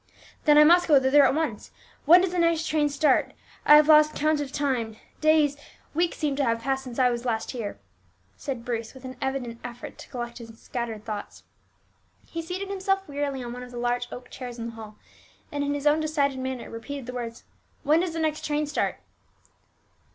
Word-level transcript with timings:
"Then 0.45 0.57
I 0.57 0.63
must 0.63 0.87
go 0.87 0.99
thither 0.99 1.23
at 1.23 1.35
once. 1.35 1.69
When 2.05 2.21
does 2.21 2.31
the 2.31 2.39
next 2.39 2.65
train 2.67 2.89
start? 2.89 3.33
I 3.67 3.75
have 3.75 3.87
lost 3.87 4.15
count 4.15 4.41
of 4.41 4.51
time 4.51 4.97
days, 5.19 5.57
weeks 5.93 6.17
seem 6.17 6.35
to 6.37 6.43
have 6.43 6.61
passed 6.61 6.83
since 6.85 6.97
I 6.97 7.11
was 7.11 7.23
last 7.23 7.51
here," 7.51 7.77
said 8.35 8.65
Bruce, 8.65 8.95
with 8.95 9.05
an 9.05 9.15
evident 9.21 9.59
effort 9.63 9.99
to 9.99 10.09
collect 10.09 10.39
his 10.39 10.59
scattered 10.59 11.05
thoughts. 11.05 11.43
He 12.25 12.41
seated 12.41 12.67
himself 12.69 13.07
wearily 13.07 13.43
on 13.43 13.53
one 13.53 13.61
of 13.61 13.69
the 13.69 13.77
large 13.77 14.07
oak 14.11 14.31
chairs 14.31 14.57
in 14.57 14.65
the 14.65 14.71
hall, 14.71 14.95
and 15.51 15.63
in 15.63 15.75
his 15.75 15.85
own 15.85 15.99
decided 15.99 16.39
manner 16.39 16.67
repeated 16.71 17.05
the 17.05 17.13
words, 17.13 17.43
"When 17.83 17.99
does 17.99 18.13
the 18.13 18.19
next 18.19 18.43
train 18.43 18.65
start?" 18.65 18.97